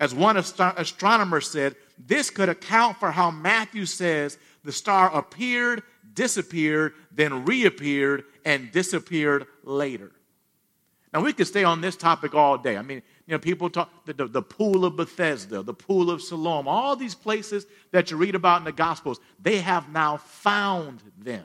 [0.00, 5.82] As one astronomer said, this could account for how Matthew says the star appeared,
[6.14, 10.10] disappeared, then reappeared, and disappeared later.
[11.12, 12.78] Now, we could stay on this topic all day.
[12.78, 16.22] I mean, you know, people talk the, the, the, pool of Bethesda, the pool of
[16.22, 21.02] Siloam, all these places that you read about in the Gospels, they have now found
[21.18, 21.44] them.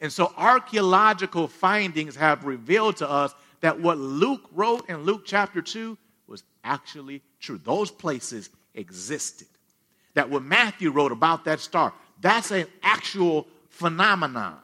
[0.00, 5.62] And so archaeological findings have revealed to us that what Luke wrote in Luke chapter
[5.62, 7.58] 2 was actually true.
[7.58, 9.46] Those places existed.
[10.14, 14.58] That what Matthew wrote about that star, that's an actual phenomenon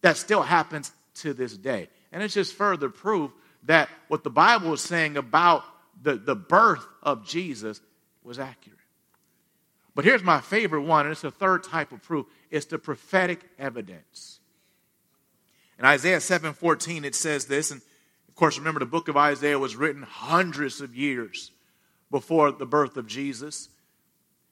[0.00, 1.88] that still happens to this day.
[2.12, 3.32] And it's just further proof
[3.64, 5.64] that what the Bible is saying about
[6.02, 7.80] the, the birth of Jesus
[8.22, 8.78] was accurate.
[9.94, 13.40] But here's my favorite one, and it's the third type of proof it's the prophetic
[13.58, 14.38] evidence.
[15.78, 17.80] In Isaiah 7:14, it says this, and
[18.28, 21.50] of course, remember the book of Isaiah was written hundreds of years
[22.10, 23.68] before the birth of Jesus.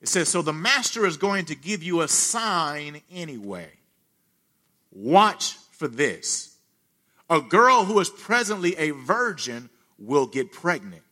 [0.00, 3.70] It says, So the master is going to give you a sign anyway.
[4.96, 6.56] Watch for this.
[7.28, 11.02] A girl who is presently a virgin will get pregnant.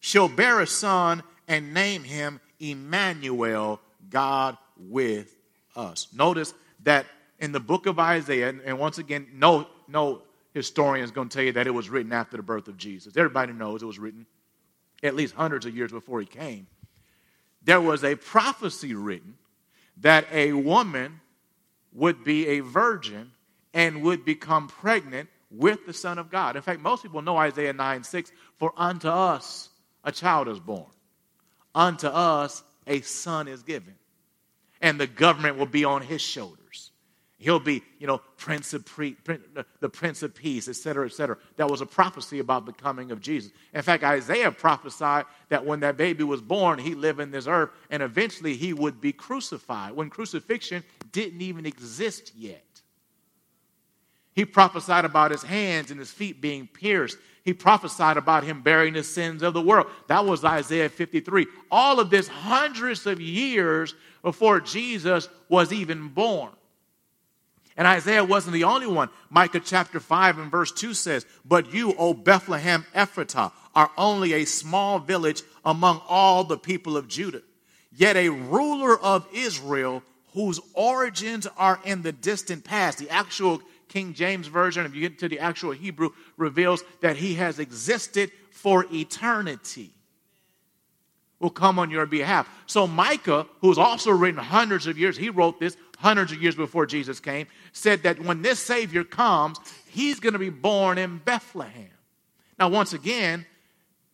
[0.00, 5.36] She'll bear a son and name him Emmanuel, God with
[5.76, 6.08] us.
[6.14, 7.04] Notice that
[7.38, 10.22] in the book of Isaiah, and once again, no, no
[10.54, 13.18] historian is going to tell you that it was written after the birth of Jesus.
[13.18, 14.24] Everybody knows it was written
[15.02, 16.66] at least hundreds of years before he came.
[17.62, 19.36] There was a prophecy written
[19.98, 21.20] that a woman
[21.92, 23.32] would be a virgin
[23.74, 26.56] and would become pregnant with the Son of God.
[26.56, 29.70] In fact, most people know Isaiah 9 6 For unto us
[30.04, 30.90] a child is born,
[31.74, 33.94] unto us a son is given,
[34.80, 36.58] and the government will be on his shoulders.
[37.40, 41.36] He'll be, you know, prince of pre, uh, the prince of peace, etc., etc.
[41.56, 43.52] That was a prophecy about the coming of Jesus.
[43.72, 47.70] In fact, Isaiah prophesied that when that baby was born, he'd live in this earth,
[47.90, 49.92] and eventually he would be crucified.
[49.92, 52.64] When crucifixion didn't even exist yet.
[54.34, 57.18] He prophesied about his hands and his feet being pierced.
[57.44, 59.86] He prophesied about him bearing the sins of the world.
[60.08, 61.46] That was Isaiah 53.
[61.70, 66.50] All of this hundreds of years before Jesus was even born.
[67.78, 69.08] And Isaiah wasn't the only one.
[69.30, 74.44] Micah chapter 5 and verse 2 says, But you, O Bethlehem Ephratah, are only a
[74.44, 77.42] small village among all the people of Judah.
[77.92, 80.02] Yet a ruler of Israel
[80.34, 82.98] whose origins are in the distant past.
[82.98, 87.34] The actual King James Version, if you get to the actual Hebrew, reveals that he
[87.34, 89.92] has existed for eternity
[91.40, 92.48] will come on your behalf.
[92.66, 96.86] So Micah, who's also written hundreds of years, he wrote this hundreds of years before
[96.86, 101.90] Jesus came, said that when this Savior comes, he's going to be born in Bethlehem.
[102.58, 103.46] Now, once again,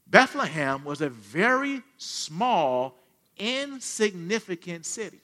[0.06, 2.98] Bethlehem was a very small,
[3.38, 5.20] insignificant city.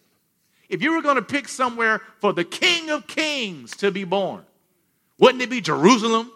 [0.68, 4.44] If you were going to pick somewhere for the King of Kings to be born,
[5.18, 6.30] wouldn't it be Jerusalem?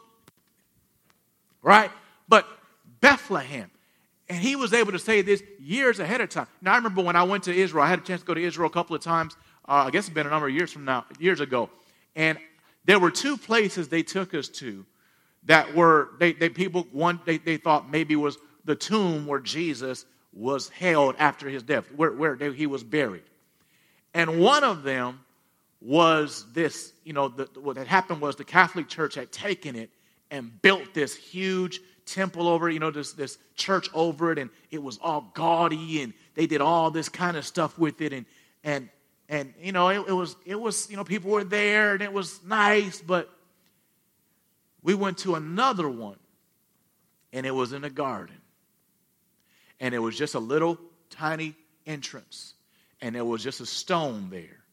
[1.62, 1.90] Right?
[2.29, 2.46] But
[3.00, 3.70] Bethlehem.
[4.28, 6.46] And he was able to say this years ahead of time.
[6.62, 8.42] Now, I remember when I went to Israel, I had a chance to go to
[8.42, 9.37] Israel a couple of times.
[9.68, 11.68] Uh, I guess it's been a number of years from now, years ago.
[12.16, 12.38] And
[12.84, 14.87] there were two places they took us to
[15.44, 20.06] that were, they, they people, one, they, they thought maybe was the tomb where Jesus
[20.32, 23.24] was held after his death, where, where they, he was buried.
[24.14, 25.20] And one of them
[25.80, 29.90] was this, you know, the, what had happened was the Catholic Church had taken it
[30.30, 34.51] and built this huge temple over it, you know, this, this church over it, and
[34.71, 38.27] it was all gaudy, and they did all this kind of stuff with it, and
[38.62, 38.88] and
[39.29, 42.12] and you know, it, it was it was you know people were there, and it
[42.12, 43.31] was nice, but
[44.83, 46.19] we went to another one,
[47.33, 48.37] and it was in a garden,
[49.81, 50.79] and it was just a little
[51.11, 51.55] tiny
[51.87, 52.55] entrance,
[53.01, 54.64] and there was just a stone there,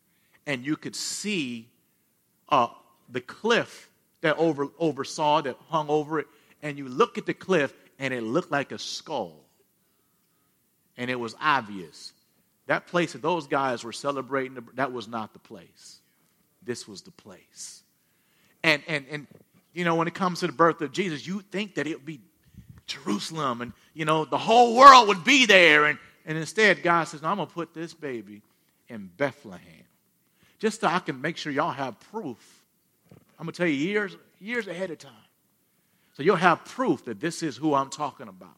[0.46, 1.70] and you could see
[2.50, 2.68] uh,
[3.10, 3.90] the cliff
[4.22, 6.28] that over oversaw that hung over it
[6.62, 9.46] and you look at the cliff and it looked like a skull.
[10.98, 12.14] And it was obvious.
[12.68, 16.00] That place that those guys were celebrating, that was not the place.
[16.64, 17.82] This was the place.
[18.64, 19.28] And, and, and
[19.74, 22.06] you know, when it comes to the birth of Jesus, you think that it would
[22.06, 22.20] be
[22.86, 25.86] Jerusalem and, you know, the whole world would be there.
[25.86, 28.42] And, and instead, God says, no, I'm going to put this baby
[28.90, 29.86] in Bethlehem.
[30.60, 32.64] Just so I can make sure y'all have proof.
[33.40, 35.12] I'm going to tell you years, years ahead of time.
[36.14, 38.58] So you'll have proof that this is who I'm talking about.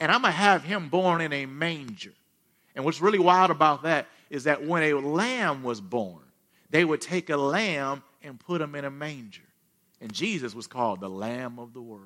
[0.00, 2.12] And I'm going to have him born in a manger.
[2.74, 6.22] And what's really wild about that is that when a lamb was born,
[6.70, 9.42] they would take a lamb and put him in a manger.
[10.00, 12.02] And Jesus was called the Lamb of the world.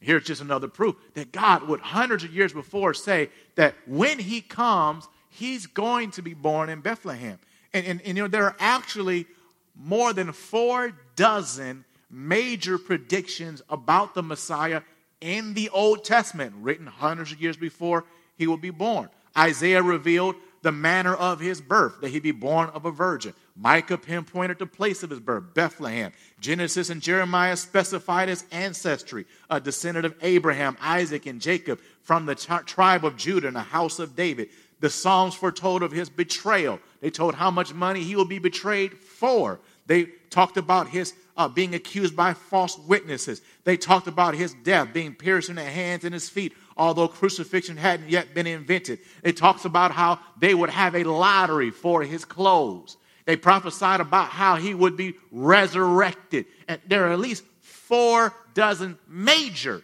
[0.00, 4.40] Here's just another proof that God would hundreds of years before say that when he
[4.40, 7.38] comes, he's going to be born in Bethlehem.
[7.74, 9.26] And, and, and you know, there are actually
[9.74, 14.82] more than four dozen major predictions about the Messiah
[15.20, 18.04] in the Old Testament, written hundreds of years before
[18.36, 19.08] he would be born.
[19.36, 23.34] Isaiah revealed the manner of his birth, that he'd be born of a virgin.
[23.56, 26.12] Micah pinpointed the place of his birth, Bethlehem.
[26.38, 32.34] Genesis and Jeremiah specified his ancestry, a descendant of Abraham, Isaac, and Jacob from the
[32.34, 34.48] tribe of Judah and the house of David.
[34.80, 36.80] The Psalms foretold of his betrayal.
[37.00, 39.60] They told how much money he will be betrayed for.
[39.86, 43.40] They talked about his uh, being accused by false witnesses.
[43.64, 47.76] They talked about his death, being pierced in the hands and his feet, although crucifixion
[47.76, 48.98] hadn't yet been invented.
[49.22, 52.96] It talks about how they would have a lottery for his clothes.
[53.24, 56.46] They prophesied about how he would be resurrected.
[56.68, 59.82] And there are at least four dozen major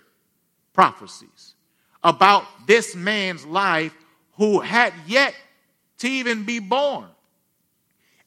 [0.73, 1.55] prophecies
[2.03, 3.95] about this man's life
[4.37, 5.35] who had yet
[5.99, 7.07] to even be born.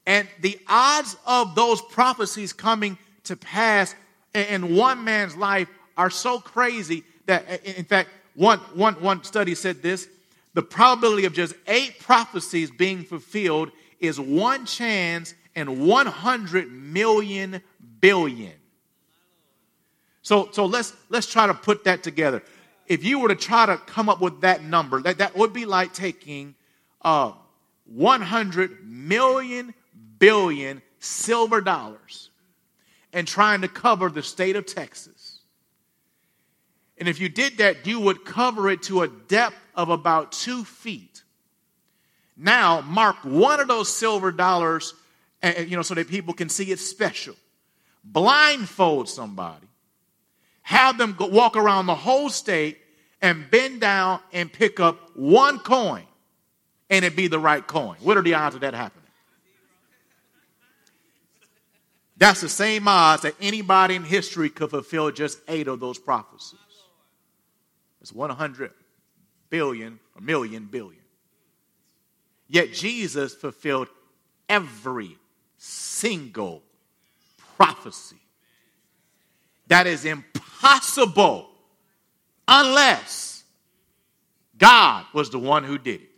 [0.05, 3.93] And the odds of those prophecies coming to pass
[4.33, 9.81] in one man's life are so crazy that, in fact, one, one, one study said
[9.81, 10.07] this
[10.55, 17.61] the probability of just eight prophecies being fulfilled is one chance in 100 million
[17.99, 18.53] billion.
[20.21, 22.43] So, so let's, let's try to put that together.
[22.89, 25.65] If you were to try to come up with that number, that, that would be
[25.65, 26.55] like taking
[27.01, 27.31] uh,
[27.85, 29.73] 100 million
[30.17, 32.29] billion silver dollars
[33.13, 35.39] and trying to cover the state of Texas.
[36.97, 40.65] And if you did that, you would cover it to a depth of about two
[40.65, 41.23] feet.
[42.35, 44.93] Now, mark one of those silver dollars,
[45.43, 47.35] you know, so that people can see it's special.
[48.03, 49.67] Blindfold somebody,
[50.69, 52.77] have them go, walk around the whole state
[53.23, 56.03] and bend down and pick up one coin,
[56.91, 57.97] and it be the right coin.
[58.01, 59.03] What are the odds of that happening?
[62.17, 66.59] That's the same odds that anybody in history could fulfill just eight of those prophecies.
[67.99, 68.71] It's 100
[69.49, 71.01] billion, a million billion.
[72.47, 73.87] Yet Jesus fulfilled
[74.47, 75.17] every
[75.57, 76.61] single
[77.57, 78.18] prophecy.
[79.69, 81.47] That is impossible
[82.47, 83.43] unless
[84.57, 86.09] God was the one who did it.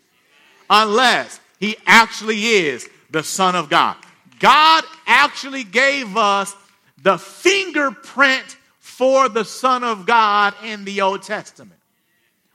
[0.70, 3.96] Unless he actually is the Son of God.
[4.40, 6.56] God actually gave us
[7.04, 11.80] the fingerprint for the Son of God in the Old Testament.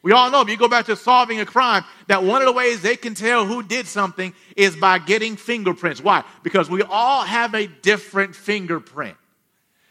[0.03, 2.53] We all know if you go back to solving a crime, that one of the
[2.53, 6.01] ways they can tell who did something is by getting fingerprints.
[6.01, 6.25] Why?
[6.43, 9.17] Because we all have a different fingerprint.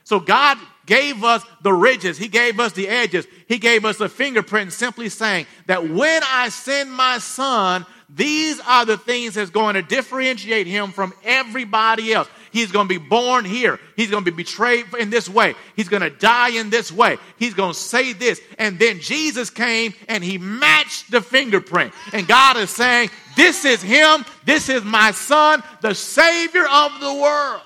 [0.03, 4.09] So God gave us the ridges, He gave us the edges, He gave us a
[4.09, 9.75] fingerprint, simply saying that when I send my son, these are the things that's going
[9.75, 12.27] to differentiate him from everybody else.
[12.51, 13.79] He's going to be born here.
[13.95, 15.55] He's going to be betrayed in this way.
[15.75, 17.17] He's going to die in this way.
[17.37, 18.39] He's going to say this.
[18.59, 21.93] And then Jesus came and he matched the fingerprint.
[22.13, 24.23] And God is saying, This is him.
[24.45, 27.61] This is my son, the Savior of the world.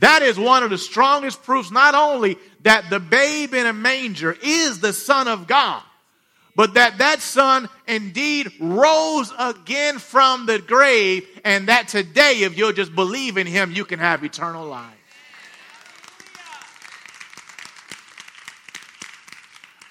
[0.00, 4.36] That is one of the strongest proofs, not only that the babe in a manger
[4.42, 5.82] is the Son of God,
[6.56, 12.72] but that that Son indeed rose again from the grave, and that today, if you'll
[12.72, 14.96] just believe in Him, you can have eternal life.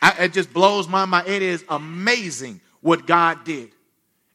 [0.02, 1.28] I, it just blows my mind.
[1.28, 3.72] It is amazing what God did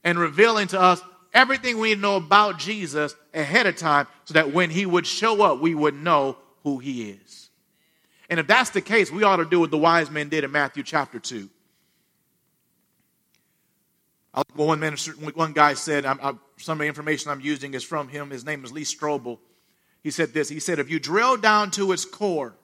[0.05, 1.01] and revealing to us
[1.35, 5.61] everything we know about Jesus ahead of time so that when he would show up,
[5.61, 7.51] we would know who he is.
[8.31, 10.53] And if that's the case, we ought to do what the wise men did in
[10.53, 11.51] Matthew chapter 2.
[14.55, 14.97] One, man,
[15.35, 18.31] one guy said, I'm, I'm, some of the information I'm using is from him.
[18.31, 19.39] His name is Lee Strobel.
[20.03, 22.55] He said this He said, If you drill down to its core,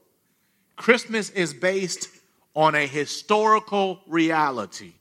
[0.77, 2.09] Christmas is based
[2.55, 4.95] on a historical reality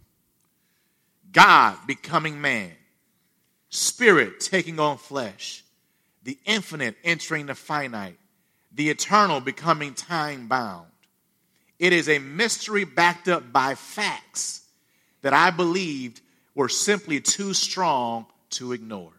[1.32, 2.72] God becoming man,
[3.70, 5.64] Spirit taking on flesh,
[6.24, 8.18] the infinite entering the finite,
[8.74, 10.88] the eternal becoming time bound.
[11.78, 14.64] It is a mystery backed up by facts
[15.22, 16.22] that I believed
[16.56, 19.14] were simply too strong to ignore.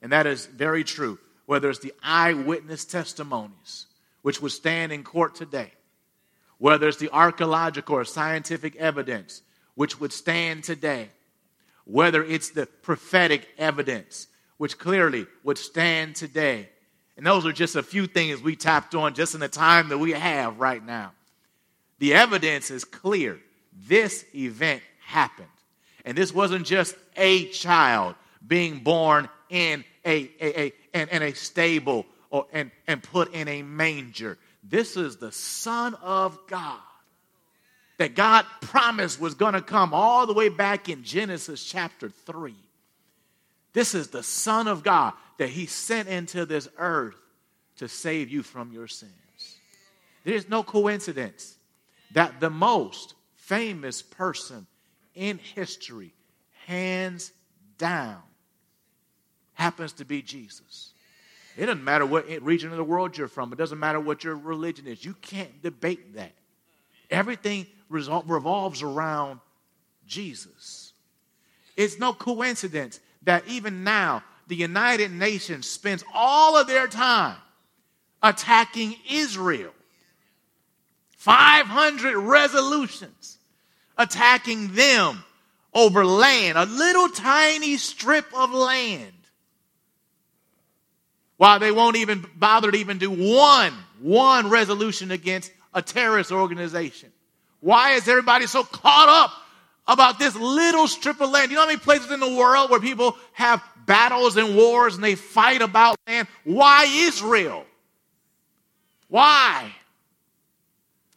[0.00, 1.18] And that is very true.
[1.46, 3.86] Whether it's the eyewitness testimonies,
[4.22, 5.72] which would stand in court today,
[6.58, 9.42] whether it's the archaeological or scientific evidence,
[9.74, 11.08] which would stand today,
[11.88, 14.28] whether it's the prophetic evidence,
[14.58, 16.68] which clearly would stand today.
[17.16, 19.98] And those are just a few things we tapped on just in the time that
[19.98, 21.12] we have right now.
[21.98, 23.40] The evidence is clear.
[23.72, 25.48] This event happened.
[26.04, 28.14] And this wasn't just a child
[28.46, 33.48] being born in a, a, a, in, in a stable or, and, and put in
[33.48, 34.38] a manger.
[34.62, 36.78] This is the Son of God
[37.98, 42.54] that God promised was going to come all the way back in Genesis chapter 3.
[43.72, 47.16] This is the Son of God that He sent into this earth
[47.76, 49.12] to save you from your sins.
[50.24, 51.56] There's no coincidence
[52.12, 54.66] that the most famous person
[55.14, 56.12] in history,
[56.66, 57.32] hands
[57.78, 58.22] down,
[59.54, 60.92] happens to be Jesus.
[61.56, 64.36] It doesn't matter what region of the world you're from, it doesn't matter what your
[64.36, 65.04] religion is.
[65.04, 66.32] You can't debate that.
[67.10, 69.40] Everything revolves around
[70.06, 70.92] Jesus.
[71.76, 77.36] It's no coincidence that even now the United Nations spends all of their time
[78.22, 79.72] attacking Israel.
[81.16, 83.38] 500 resolutions
[83.98, 85.24] attacking them
[85.74, 89.12] over land, a little tiny strip of land.
[91.36, 97.12] Why they won't even bother to even do one, one resolution against a terrorist organization.
[97.60, 99.32] Why is everybody so caught up
[99.86, 101.50] about this little strip of land?
[101.50, 105.02] You know how many places in the world where people have battles and wars and
[105.02, 106.28] they fight about land?
[106.44, 107.64] Why Israel?
[109.08, 109.72] Why?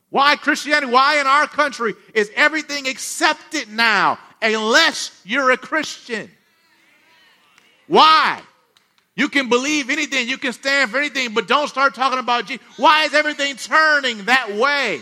[0.10, 0.92] Why Christianity?
[0.92, 6.30] Why in our country is everything accepted now unless you're a Christian?
[7.88, 8.42] Why?
[9.16, 12.66] You can believe anything, you can stand for anything, but don't start talking about Jesus.
[12.78, 15.02] Why is everything turning that way?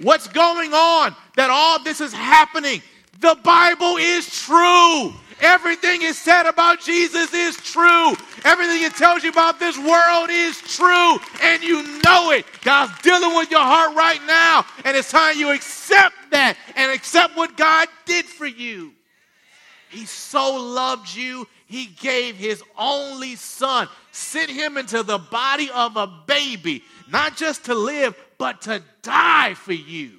[0.00, 2.82] What's going on that all this is happening?
[3.20, 5.12] The Bible is true.
[5.40, 8.14] Everything is said about Jesus is true.
[8.44, 12.46] Everything it tells you about this world is true, and you know it.
[12.62, 17.36] God's dealing with your heart right now, and it's time you accept that and accept
[17.36, 18.92] what God did for you.
[19.90, 25.96] He so loved you, he gave his only son, sent him into the body of
[25.96, 30.12] a baby, not just to live, but to die for you.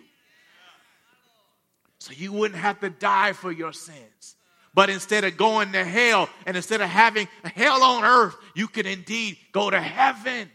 [2.00, 4.36] So you wouldn't have to die for your sins.
[4.74, 8.86] But instead of going to hell and instead of having hell on earth, you can
[8.86, 10.50] indeed go to heaven.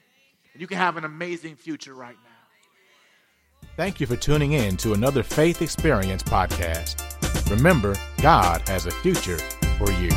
[0.52, 3.68] And you can have an amazing future right now.
[3.76, 7.50] Thank you for tuning in to another Faith Experience podcast.
[7.50, 9.38] Remember, God has a future
[9.78, 10.10] for you.